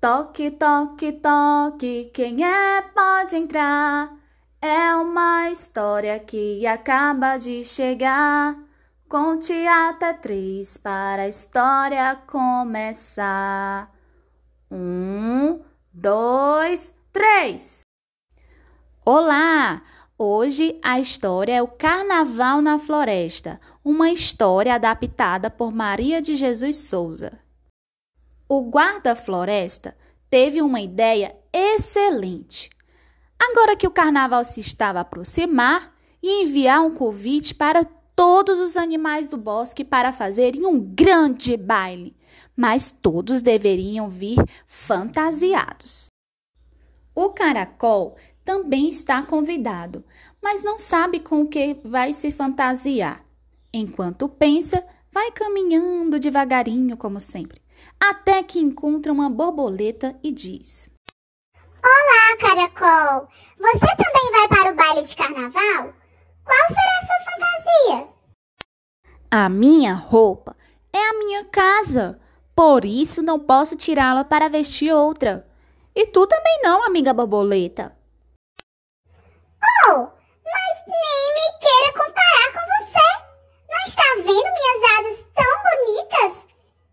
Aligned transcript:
Toque, 0.00 0.50
toque, 0.52 1.12
toque, 1.12 2.10
quem 2.14 2.42
é 2.42 2.80
pode 2.80 3.36
entrar. 3.36 4.10
É 4.58 4.94
uma 4.94 5.50
história 5.50 6.18
que 6.18 6.66
acaba 6.66 7.36
de 7.36 7.62
chegar. 7.62 8.56
Conte 9.06 9.52
até 9.66 10.14
três 10.14 10.78
para 10.78 11.24
a 11.24 11.28
história 11.28 12.16
começar. 12.26 13.94
Um, 14.70 15.60
dois, 15.92 16.94
três. 17.12 17.82
Olá! 19.04 19.82
Hoje 20.16 20.80
a 20.82 20.98
história 20.98 21.56
é 21.56 21.62
o 21.62 21.68
Carnaval 21.68 22.62
na 22.62 22.78
Floresta, 22.78 23.60
uma 23.84 24.10
história 24.10 24.74
adaptada 24.74 25.50
por 25.50 25.70
Maria 25.70 26.22
de 26.22 26.36
Jesus 26.36 26.76
Souza. 26.76 27.49
O 28.52 28.68
guarda-floresta 28.68 29.96
teve 30.28 30.60
uma 30.60 30.80
ideia 30.80 31.36
excelente. 31.52 32.68
Agora 33.38 33.76
que 33.76 33.86
o 33.86 33.92
carnaval 33.92 34.44
se 34.44 34.58
estava 34.58 34.98
a 34.98 35.02
aproximar, 35.02 35.94
e 36.20 36.42
enviar 36.42 36.82
um 36.82 36.92
convite 36.92 37.54
para 37.54 37.84
todos 37.84 38.58
os 38.58 38.76
animais 38.76 39.28
do 39.28 39.36
bosque 39.36 39.84
para 39.84 40.10
fazerem 40.10 40.66
um 40.66 40.80
grande 40.80 41.56
baile, 41.56 42.16
mas 42.56 42.90
todos 42.90 43.40
deveriam 43.40 44.10
vir 44.10 44.38
fantasiados. 44.66 46.08
O 47.14 47.30
caracol 47.30 48.16
também 48.44 48.88
está 48.88 49.22
convidado, 49.22 50.04
mas 50.42 50.64
não 50.64 50.76
sabe 50.76 51.20
com 51.20 51.42
o 51.42 51.48
que 51.48 51.78
vai 51.84 52.12
se 52.12 52.32
fantasiar. 52.32 53.24
Enquanto 53.72 54.28
pensa, 54.28 54.84
vai 55.12 55.30
caminhando 55.30 56.18
devagarinho, 56.18 56.96
como 56.96 57.20
sempre, 57.20 57.62
até 57.98 58.42
que 58.42 58.58
encontra 58.58 59.12
uma 59.12 59.28
borboleta 59.28 60.18
e 60.22 60.32
diz: 60.32 60.90
Olá, 61.82 62.36
caracol! 62.38 63.28
Você 63.58 63.86
também 63.96 64.32
vai 64.32 64.48
para 64.48 64.72
o 64.72 64.74
baile 64.74 65.02
de 65.02 65.16
carnaval? 65.16 65.94
Qual 66.44 66.68
será 66.68 66.98
a 66.98 67.06
sua 67.06 67.20
fantasia? 67.32 68.08
A 69.30 69.48
minha 69.48 69.94
roupa 69.94 70.56
é 70.92 70.98
a 70.98 71.14
minha 71.14 71.44
casa, 71.44 72.20
por 72.54 72.84
isso 72.84 73.22
não 73.22 73.38
posso 73.38 73.76
tirá-la 73.76 74.24
para 74.24 74.48
vestir 74.48 74.92
outra. 74.92 75.46
E 75.94 76.06
tu 76.06 76.26
também 76.26 76.60
não, 76.62 76.84
amiga 76.84 77.12
borboleta. 77.14 77.96
Oh, 79.88 80.08
mas 80.44 80.86
nem 80.86 81.34
me 81.34 81.58
queira 81.58 81.92
comparar 81.92 82.52
com 82.52 82.64
você. 82.84 83.08
Não 83.68 83.82
está 83.86 84.02
vendo 84.16 84.26
minhas 84.26 84.80
asas 84.98 85.26
tão 85.34 85.54
bonitas? 85.68 86.46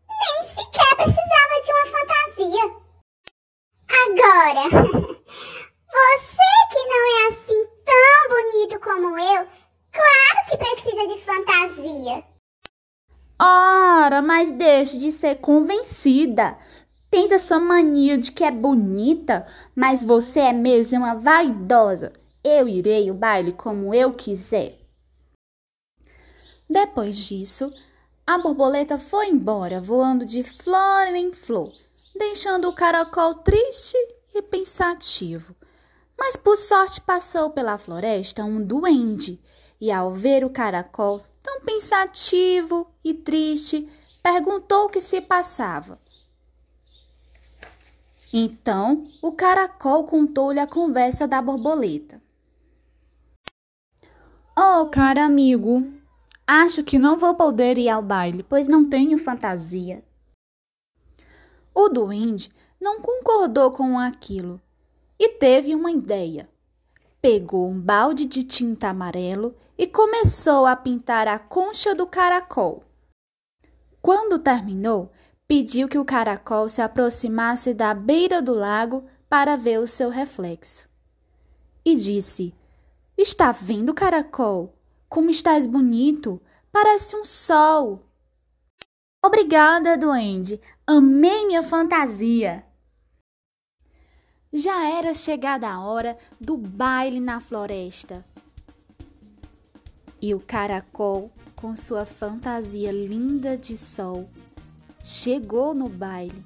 Nem 0.10 0.38
sequer 0.50 0.96
precisava 0.96 1.56
de 1.64 1.72
uma 1.74 1.86
fantasia. 1.98 2.88
Agora, 4.06 4.64
você 5.98 6.48
que 6.72 6.82
não 6.88 7.04
é 7.08 7.28
assim 7.32 7.62
tão 7.86 8.20
bonito 8.30 8.80
como 8.80 9.18
eu, 9.18 9.48
claro 9.92 10.46
que 10.48 10.58
precisa 10.58 11.08
de 11.08 11.22
fantasia. 11.24 12.24
Ora, 13.40 14.22
mas 14.38 14.52
deixe 14.52 15.00
de 15.00 15.12
ser 15.12 15.38
convencida. 15.38 16.56
Tens 17.10 17.32
essa 17.32 17.60
mania 17.60 18.20
de 18.20 18.32
que 18.32 18.44
é 18.44 18.52
bonita, 18.52 19.48
mas 19.76 20.04
você 20.04 20.42
é 20.42 20.54
mesmo 20.54 21.00
uma 21.00 21.16
vaidosa. 21.16 22.14
Eu 22.44 22.70
irei 22.70 23.10
o 23.10 23.16
baile 23.16 23.52
como 23.52 23.96
eu 23.96 24.14
quiser. 24.14 24.78
Depois 26.70 27.18
disso, 27.18 27.74
a 28.28 28.38
borboleta 28.38 29.00
foi 29.00 29.30
embora, 29.30 29.82
voando 29.82 30.24
de 30.24 30.44
flor 30.44 31.08
em 31.16 31.34
flor, 31.34 31.74
deixando 32.16 32.70
o 32.70 32.74
caracol 32.74 33.34
triste 33.36 33.98
e 34.36 34.42
pensativo. 34.44 35.56
Mas 36.16 36.36
por 36.36 36.58
sorte 36.58 37.02
passou 37.02 37.50
pela 37.50 37.80
floresta 37.80 38.46
um 38.46 38.64
duende, 38.64 39.42
e 39.82 39.92
ao 39.92 40.14
ver 40.14 40.46
o 40.46 40.50
caracol 40.52 41.24
tão 41.42 41.62
pensativo 41.62 42.88
e 43.04 43.16
triste, 43.16 43.90
perguntou 44.28 44.88
o 44.88 44.90
que 44.90 45.00
se 45.00 45.22
passava. 45.22 45.98
Então 48.34 49.02
o 49.22 49.32
caracol 49.32 50.04
contou-lhe 50.04 50.60
a 50.60 50.68
conversa 50.68 51.26
da 51.26 51.42
borboleta. 51.42 52.22
Oh, 54.54 54.86
cara 54.88 55.24
amigo, 55.24 55.90
acho 56.46 56.84
que 56.84 57.00
não 57.00 57.18
vou 57.18 57.36
poder 57.36 57.78
ir 57.78 57.88
ao 57.88 58.02
baile, 58.02 58.44
pois 58.44 58.68
não 58.68 58.90
tenho 58.90 59.18
fantasia. 59.18 60.04
O 61.74 61.88
duende 61.88 62.52
não 62.82 63.00
concordou 63.00 63.72
com 63.72 63.98
aquilo 63.98 64.60
e 65.18 65.30
teve 65.30 65.74
uma 65.74 65.90
ideia. 65.90 66.50
Pegou 67.22 67.70
um 67.70 67.80
balde 67.80 68.26
de 68.26 68.44
tinta 68.44 68.90
amarelo 68.90 69.56
e 69.78 69.88
começou 69.88 70.66
a 70.66 70.76
pintar 70.76 71.30
a 71.30 71.40
concha 71.40 71.96
do 71.96 72.06
caracol. 72.06 72.87
Quando 74.08 74.40
terminou, 74.40 75.12
pediu 75.46 75.90
que 75.90 75.98
o 75.98 76.06
caracol 76.06 76.70
se 76.70 76.82
aproximasse 76.82 77.74
da 77.74 77.94
beira 77.94 78.42
do 78.42 78.54
lago 78.54 79.04
para 79.28 79.58
ver 79.58 79.82
o 79.82 79.86
seu 79.86 80.10
reflexo. 80.10 80.88
E 81.84 81.94
disse: 81.94 82.56
Está 83.18 83.52
vendo, 83.52 83.94
caracol? 83.94 84.74
Como 85.10 85.30
estás 85.30 85.68
bonito! 85.68 86.42
Parece 86.72 87.18
um 87.18 87.26
sol. 87.26 88.02
Obrigada, 89.22 89.98
duende. 89.98 90.62
Amei 90.88 91.46
minha 91.46 91.62
fantasia. 91.62 92.66
Já 94.54 94.88
era 94.88 95.14
chegada 95.14 95.68
a 95.68 95.84
hora 95.84 96.18
do 96.40 96.56
baile 96.56 97.20
na 97.20 97.42
floresta. 97.42 98.26
E 100.22 100.34
o 100.34 100.40
caracol, 100.40 101.30
com 101.58 101.76
sua 101.76 102.06
fantasia 102.06 102.92
linda 102.92 103.58
de 103.58 103.78
sol, 103.78 104.30
chegou 105.04 105.74
no 105.74 105.90
baile. 105.90 106.46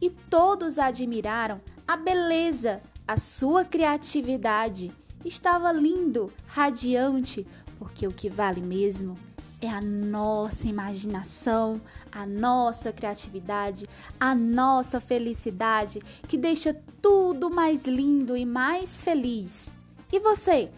E 0.00 0.08
todos 0.08 0.78
admiraram 0.78 1.60
a 1.86 1.96
beleza, 1.96 2.80
a 3.06 3.16
sua 3.16 3.64
criatividade 3.64 4.92
estava 5.24 5.72
lindo, 5.72 6.32
radiante, 6.46 7.44
porque 7.78 8.06
o 8.06 8.12
que 8.12 8.28
vale 8.28 8.62
mesmo 8.62 9.18
é 9.60 9.68
a 9.68 9.80
nossa 9.80 10.68
imaginação, 10.68 11.80
a 12.12 12.24
nossa 12.24 12.92
criatividade, 12.92 13.86
a 14.20 14.36
nossa 14.36 15.00
felicidade 15.00 15.98
que 16.28 16.38
deixa 16.38 16.76
tudo 17.02 17.50
mais 17.50 17.86
lindo 17.86 18.36
e 18.36 18.46
mais 18.46 19.02
feliz. 19.02 19.72
E 20.12 20.20
você, 20.20 20.70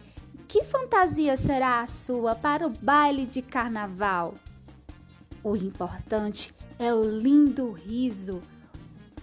que 0.50 0.65
fantasia 0.65 1.37
será 1.37 1.81
a 1.81 1.87
sua 1.87 2.34
para 2.34 2.66
o 2.66 2.71
baile 2.71 3.25
de 3.25 3.41
carnaval? 3.41 4.34
O 5.44 5.55
importante 5.55 6.53
é 6.77 6.93
o 6.93 7.05
lindo 7.05 7.71
riso, 7.71 8.43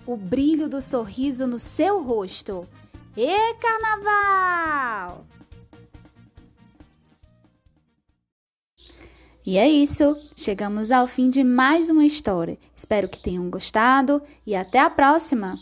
o 0.06 0.16
brilho 0.16 0.70
do 0.70 0.82
sorriso 0.82 1.46
no 1.46 1.60
seu 1.60 2.02
rosto. 2.02 2.66
E 3.18 3.54
carnaval! 3.56 5.26
E 9.46 9.58
é 9.58 9.68
isso, 9.68 10.16
chegamos 10.34 10.92
ao 10.92 11.08
fim 11.08 11.30
de 11.30 11.44
mais 11.44 11.90
uma 11.90 12.06
história. 12.06 12.58
Espero 12.74 13.10
que 13.10 13.22
tenham 13.22 13.50
gostado 13.50 14.22
e 14.46 14.56
até 14.56 14.80
a 14.80 14.90
próxima! 14.90 15.58